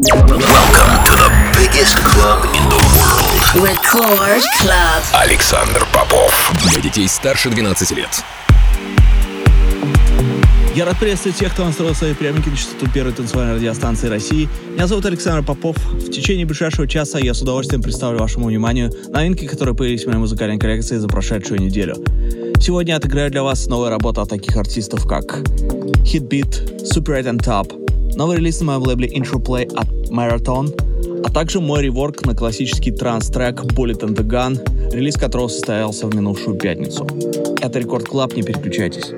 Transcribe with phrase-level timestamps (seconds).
[0.00, 1.28] Welcome to the
[1.58, 3.66] biggest club in the world.
[3.66, 5.02] Record Club.
[5.12, 6.52] Александр Попов.
[6.70, 8.08] Для детей старше 12 лет.
[10.76, 14.48] Я рад приветствовать тех, кто настроил свои приемники на частоту первой танцевальной радиостанции России.
[14.74, 15.76] Меня зовут Александр Попов.
[15.76, 20.20] В течение ближайшего часа я с удовольствием представлю вашему вниманию новинки, которые появились в моей
[20.20, 21.96] музыкальной коллекции за прошедшую неделю.
[22.60, 25.38] Сегодня я отыграю для вас новые работы от таких артистов, как
[26.04, 27.87] Heatbeat, Super8 & Tab,
[28.18, 30.74] новый релиз на моем лейбле Introplay от Marathon,
[31.24, 36.16] а также мой rework на классический транс-трек Bullet in the Gun, релиз которого состоялся в
[36.16, 37.06] минувшую пятницу.
[37.62, 39.12] Это Record Club, не переключайтесь.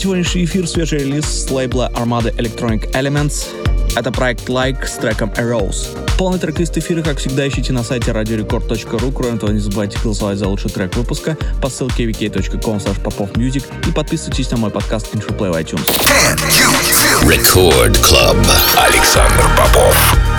[0.00, 3.48] Открывает сегодняшний эфир свежий релиз с лейбла Armada Electronic Elements.
[3.94, 5.88] Это проект Like с треком A Rose.
[6.16, 9.12] Полный трек-лист эфира, как всегда, ищите на сайте radiorecord.ru.
[9.12, 14.50] Кроме того, не забывайте голосовать за лучший трек выпуска по ссылке vk.com popofmusic и подписывайтесь
[14.50, 15.86] на мой подкаст Intro в iTunes.
[17.22, 18.38] Record Club.
[18.78, 20.29] Александр Попов.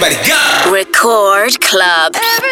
[0.00, 0.70] Everybody go!
[0.72, 2.14] Record Club.
[2.14, 2.47] Everybody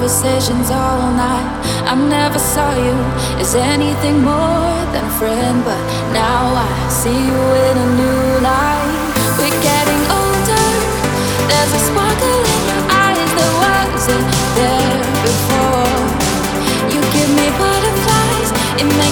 [0.00, 1.44] conversations all night.
[1.84, 2.96] I never saw you
[3.36, 5.76] as anything more than a friend, but
[6.16, 8.96] now I see you in a new light.
[9.36, 10.68] We're getting older,
[11.52, 14.24] there's a sparkle in your eyes that wasn't
[14.56, 16.00] there before.
[16.88, 19.09] You give me butterflies, it makes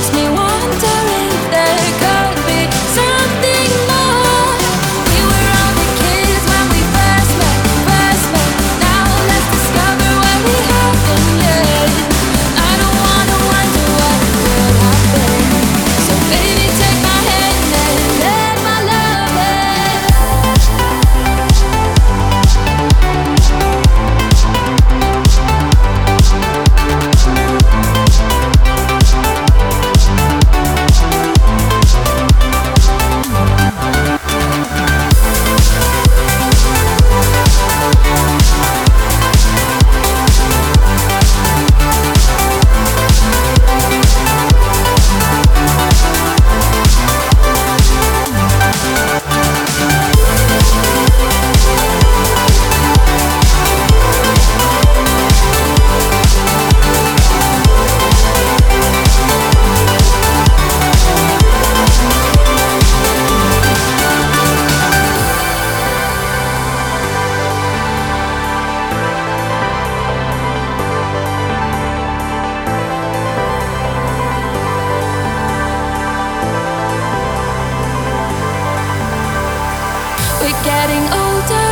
[80.40, 81.70] We're getting older.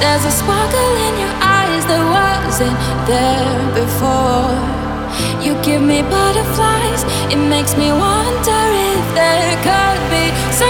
[0.00, 2.76] There's a sparkle in your eyes that wasn't
[3.08, 4.52] there before.
[5.40, 7.02] You give me butterflies.
[7.32, 10.24] It makes me wonder if there could be.
[10.52, 10.67] Some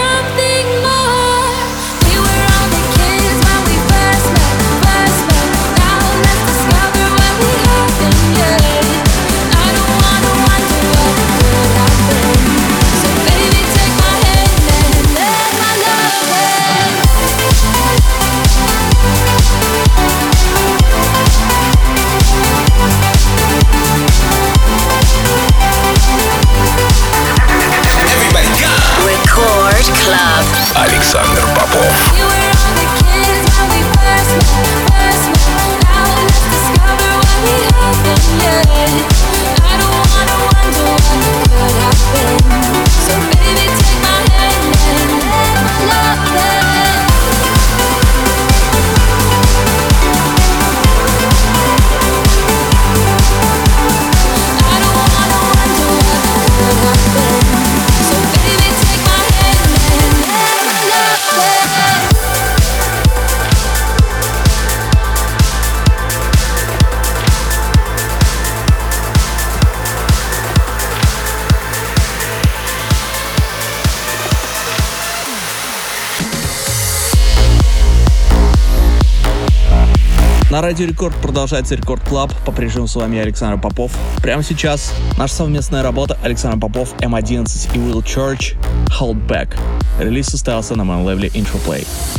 [80.69, 82.31] Радио Рекорд продолжается Record Club.
[82.45, 83.91] По-прежнему с вами Александр Попов.
[84.21, 88.55] Прямо сейчас наша совместная работа Александр Попов, М11 и Will Church
[88.99, 89.57] Hold Back.
[89.99, 91.87] Релиз состоялся на моем лейбле Introplay.
[91.87, 92.18] Play.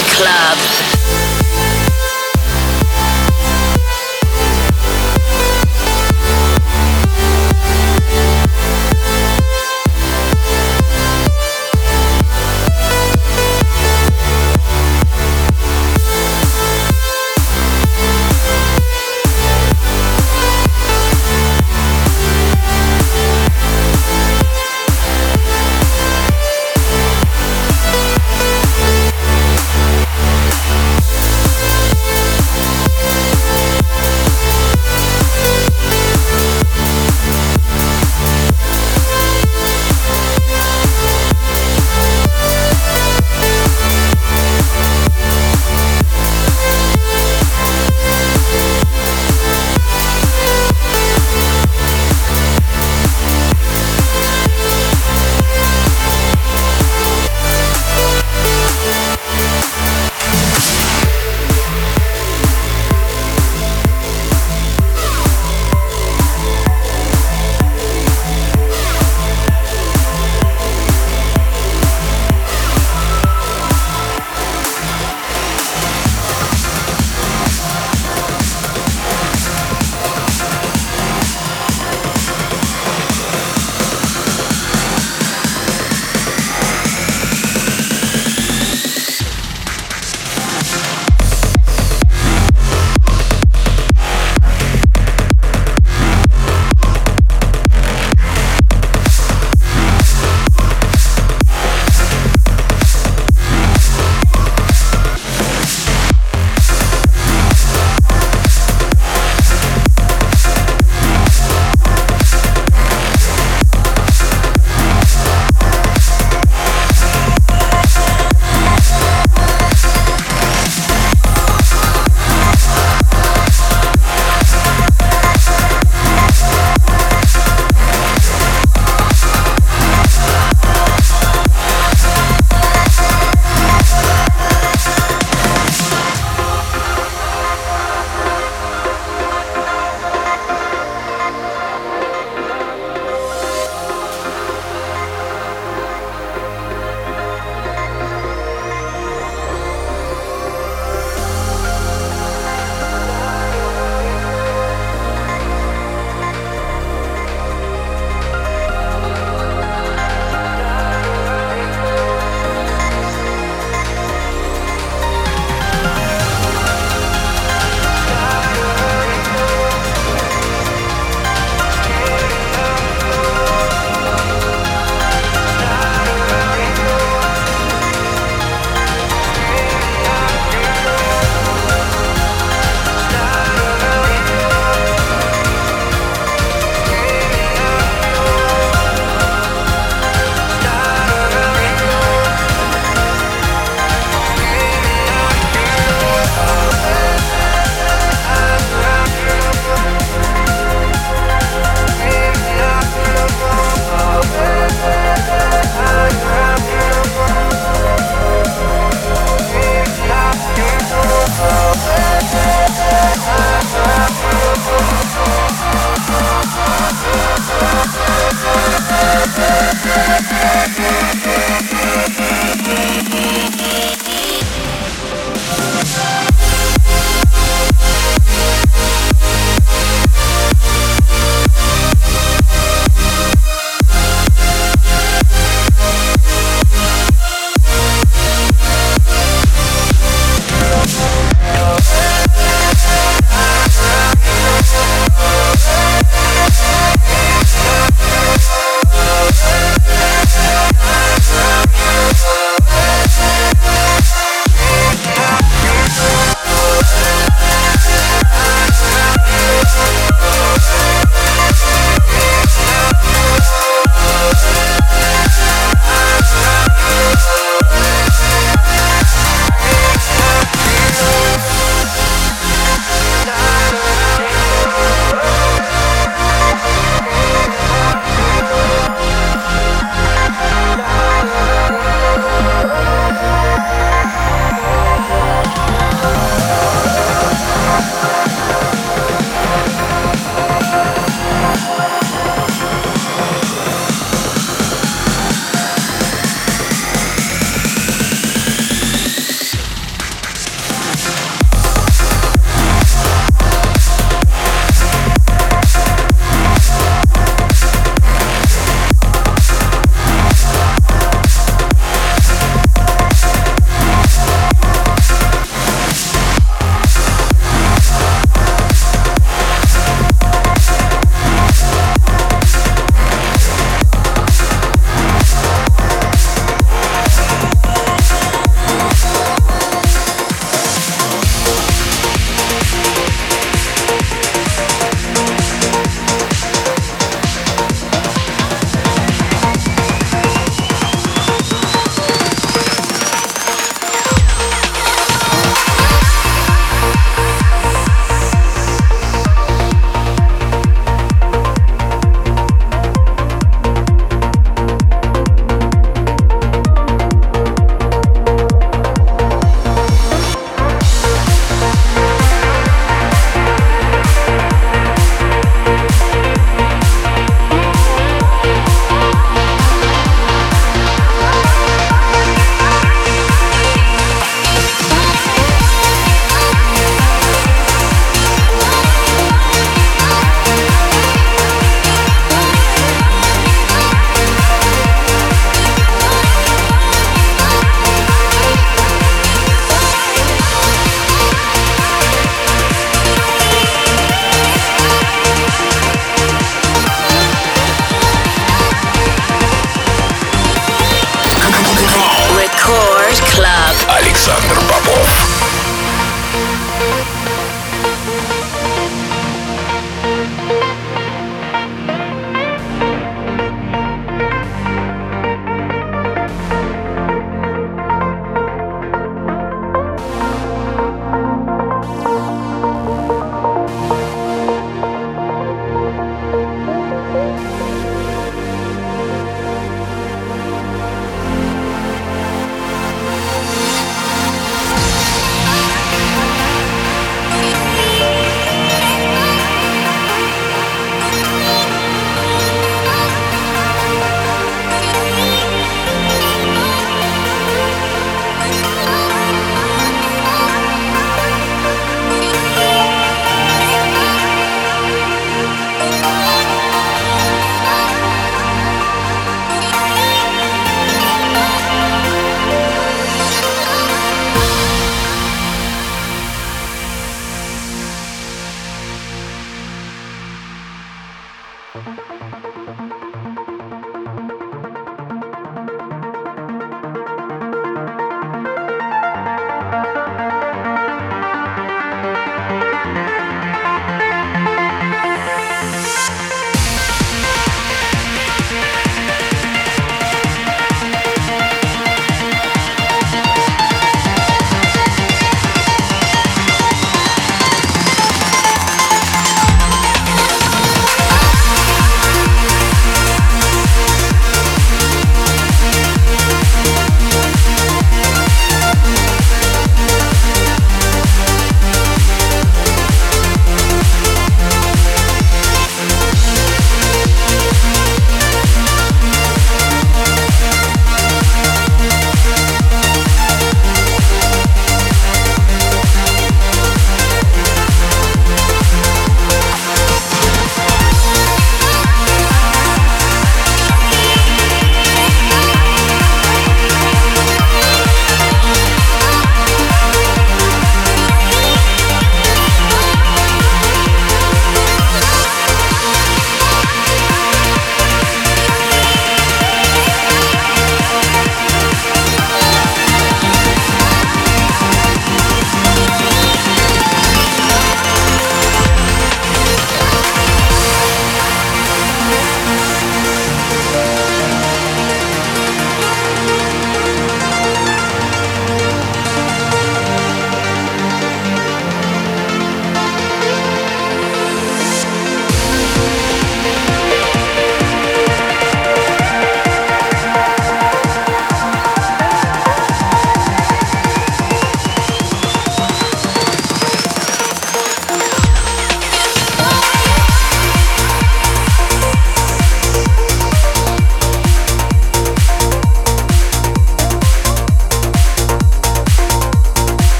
[0.00, 0.91] Club.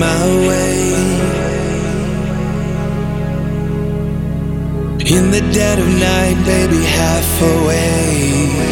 [0.00, 0.80] My way.
[5.14, 8.70] In the dead of night, baby, half awake.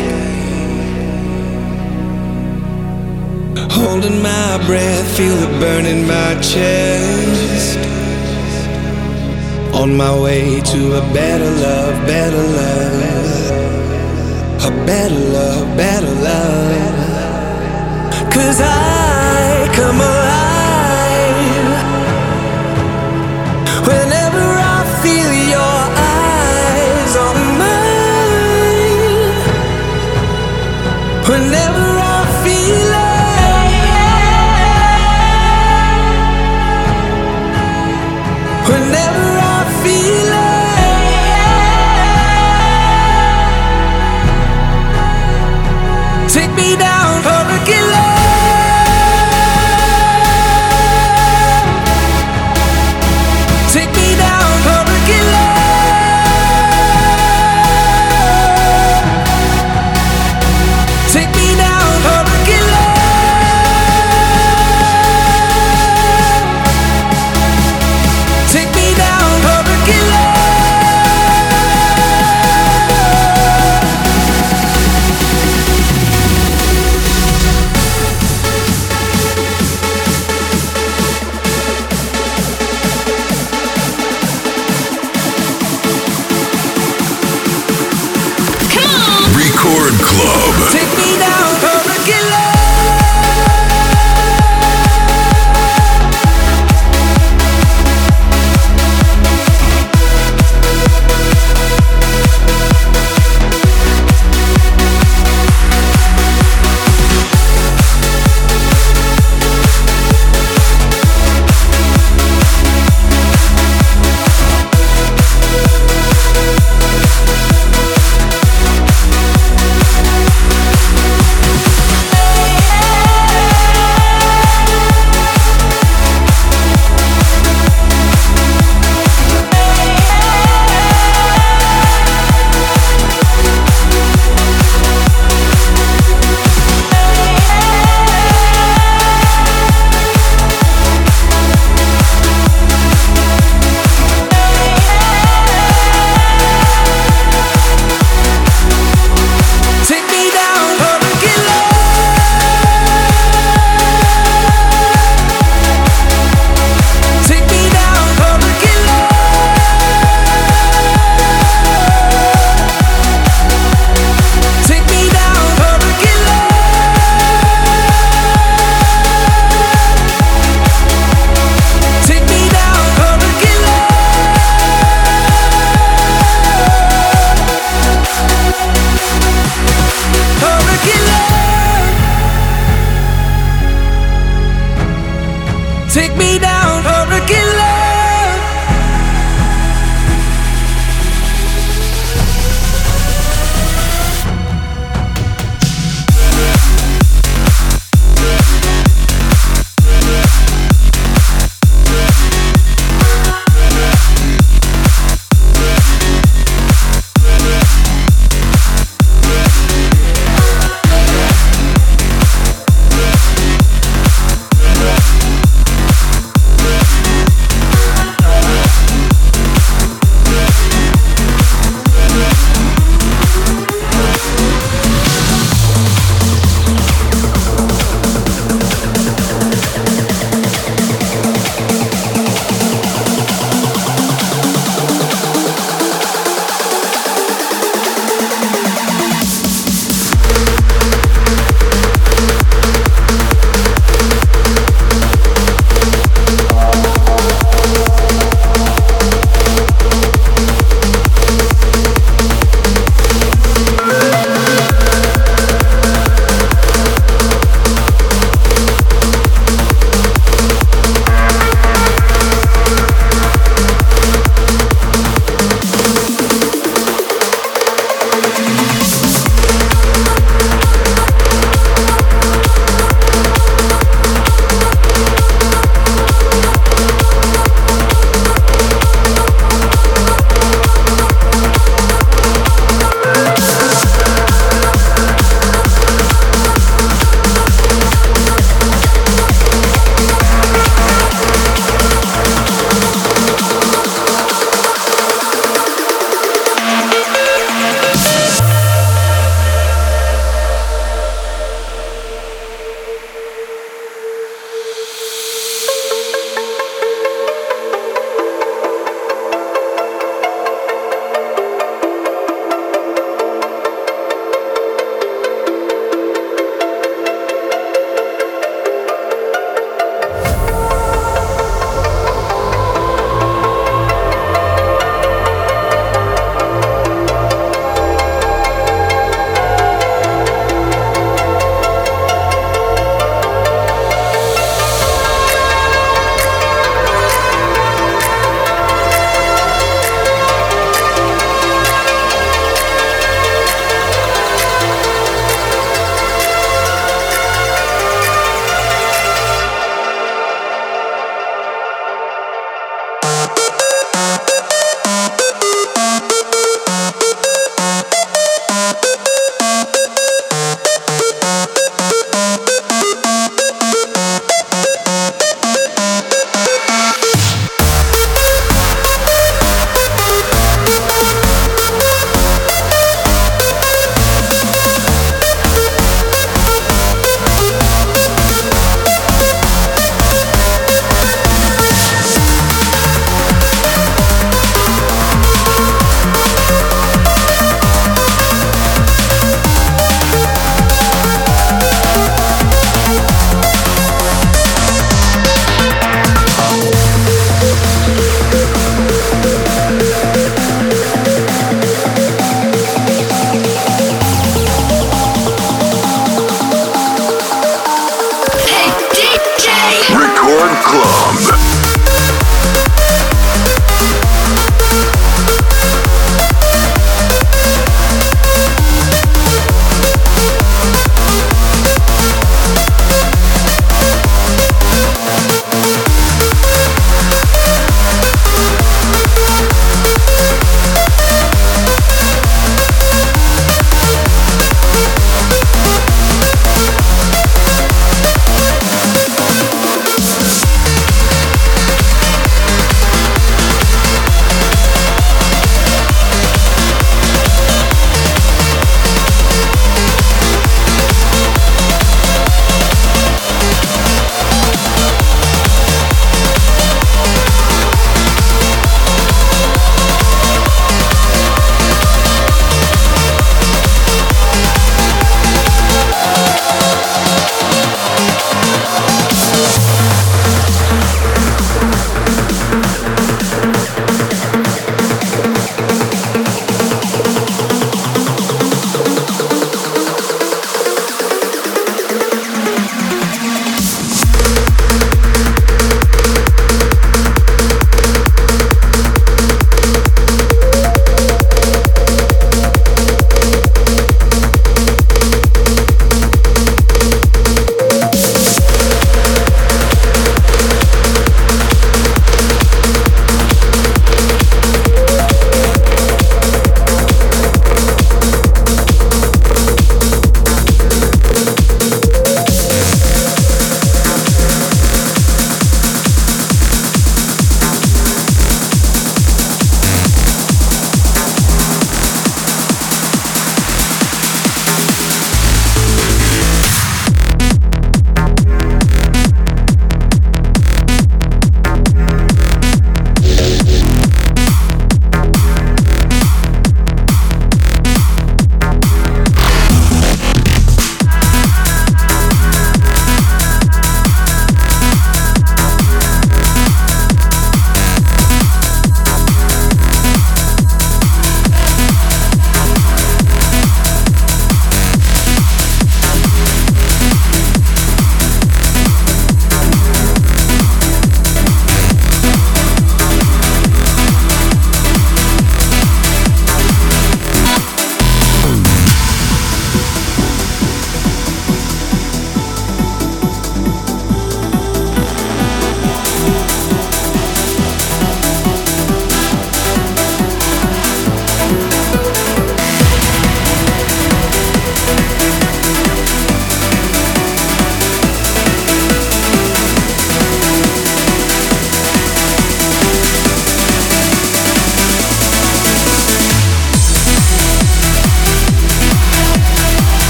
[3.70, 7.79] Holding my breath, feel the burn in my chest.
[9.74, 13.51] On my way to a better love, better love.
[14.68, 16.97] A better love, better love.
[18.33, 20.57] Cause I come alive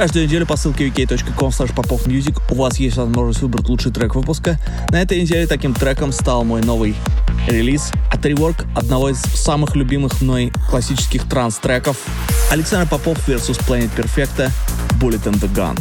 [0.00, 4.58] Каждую неделю по ссылке wiki.com popofmusic у вас есть возможность выбрать лучший трек выпуска.
[4.88, 6.94] На этой неделе таким треком стал мой новый
[7.46, 11.98] релиз от Rework, одного из самых любимых мной классических транс-треков.
[12.50, 14.50] Александр Попов versus Planet Perfecta
[15.02, 15.78] Bullet in the Gun.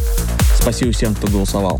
[0.53, 1.79] Спасибо всем, кто голосовал.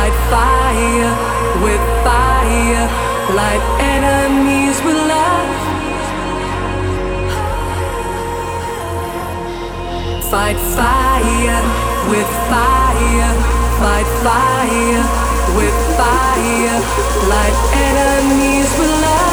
[0.00, 1.12] Fight fire
[1.62, 2.84] with fire,
[3.36, 5.50] light enemies with love.
[10.30, 11.60] Fight fire
[12.08, 13.32] with fire,
[13.76, 15.04] fight fire
[15.58, 16.80] with fire,
[17.28, 19.29] light enemies with love.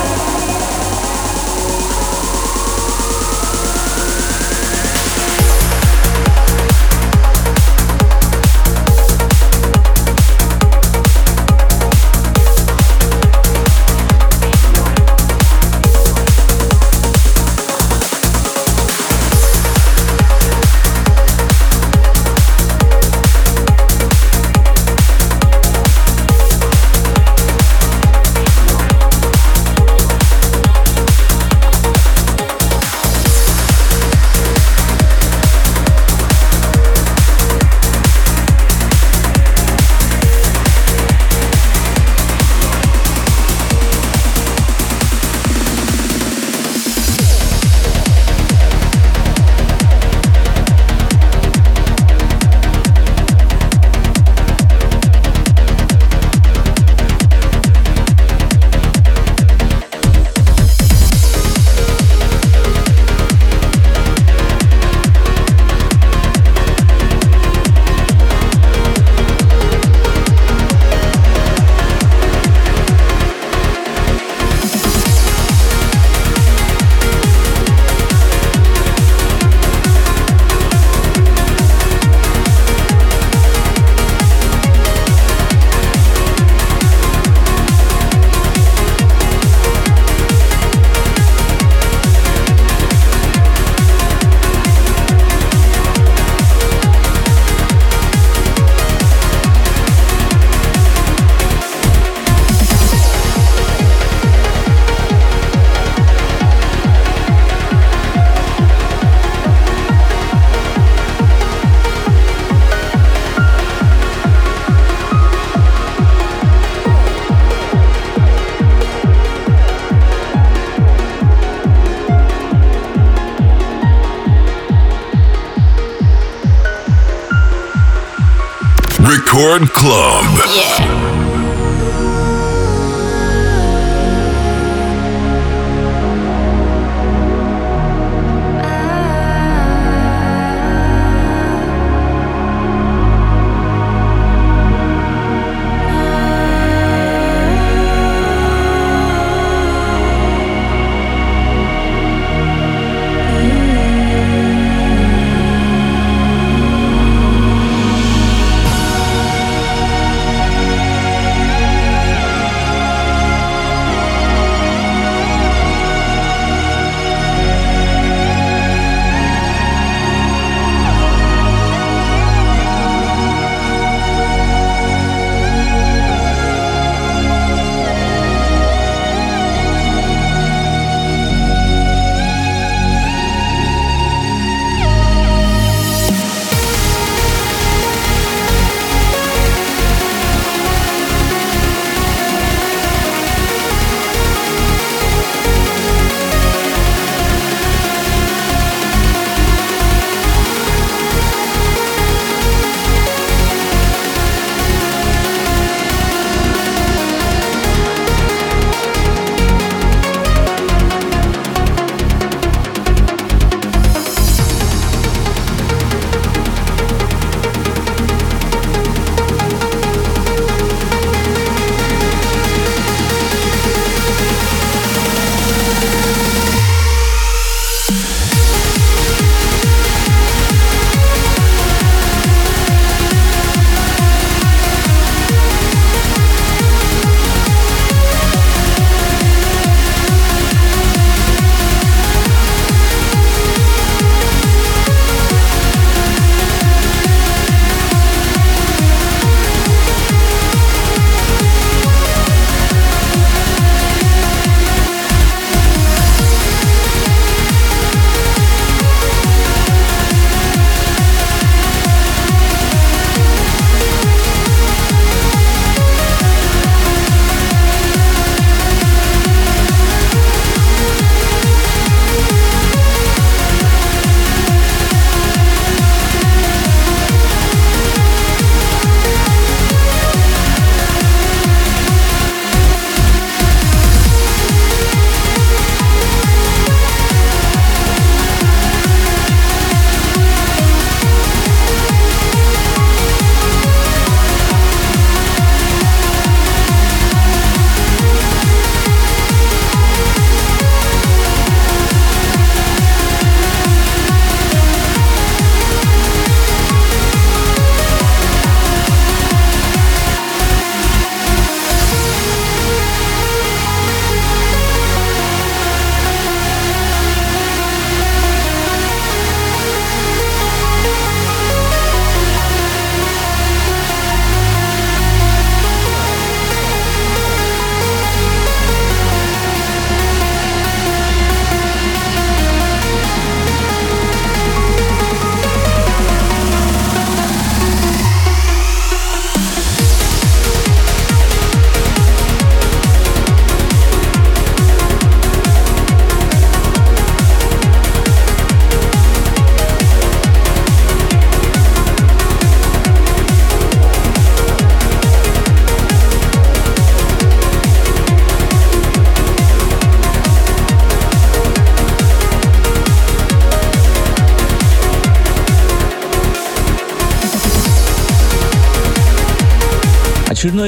[129.65, 130.23] Club.
[130.53, 130.96] Yeah.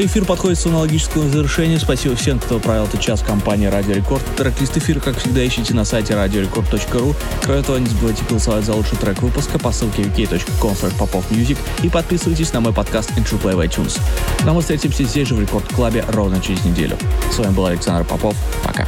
[0.10, 1.80] Эфир подходит к своему логическому завершению.
[1.80, 4.24] Спасибо всем, кто провел этот час в компании Радио Рекорд.
[4.36, 7.16] Трек-лист эфира, как всегда, ищите на сайте radiorecord.ru.
[7.44, 10.76] Кроме того, не забывайте голосовать за лучший трек выпуска по ссылке wiki.com
[11.84, 14.00] и подписывайтесь на мой подкаст Intro Play в iTunes.
[14.46, 16.98] Но мы встретимся здесь же в Рекорд Клабе ровно через неделю.
[17.32, 18.36] С вами был Александр Попов.
[18.64, 18.88] Пока.